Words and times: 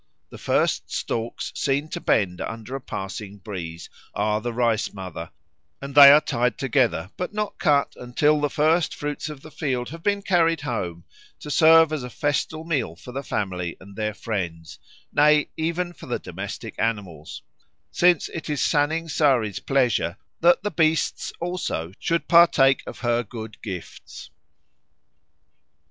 The 0.31 0.39
first 0.39 0.89
stalks 0.91 1.51
seen 1.55 1.87
to 1.89 2.01
bend 2.01 2.41
under 2.41 2.75
a 2.75 2.81
passing 2.81 3.37
breeze 3.37 3.87
are 4.15 4.41
the 4.41 4.51
Rice 4.51 4.91
mother, 4.93 5.29
and 5.79 5.93
they 5.93 6.09
are 6.11 6.19
tied 6.19 6.57
together 6.57 7.11
but 7.17 7.35
not 7.35 7.59
cut 7.59 7.93
until 7.95 8.41
the 8.41 8.49
first 8.49 8.95
fruits 8.95 9.29
of 9.29 9.41
the 9.43 9.51
field 9.51 9.89
have 9.89 10.01
been 10.01 10.23
carried 10.23 10.61
home 10.61 11.03
to 11.41 11.51
serve 11.51 11.93
as 11.93 12.01
a 12.01 12.09
festal 12.09 12.63
meal 12.63 12.95
for 12.95 13.11
the 13.11 13.21
family 13.21 13.77
and 13.79 13.95
their 13.95 14.15
friends, 14.15 14.79
nay 15.13 15.49
even 15.55 15.93
for 15.93 16.07
the 16.07 16.17
domestic 16.17 16.73
animals; 16.79 17.43
since 17.91 18.27
it 18.29 18.49
is 18.49 18.59
Saning 18.63 19.07
Sari's 19.07 19.59
pleasure 19.59 20.17
that 20.39 20.63
the 20.63 20.71
beasts 20.71 21.31
also 21.39 21.91
should 21.99 22.27
partake 22.27 22.81
of 22.87 23.01
her 23.01 23.21
good 23.21 23.61
gifts. 23.61 24.31